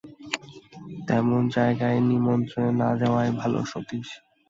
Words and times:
তেমন 1.07 1.41
জায়গায় 1.55 1.99
নিমন্ত্রণে 2.09 2.71
না 2.81 2.89
যাওয়াই 3.01 3.29
ভালো, 3.39 3.59
সতীশ। 3.71 4.07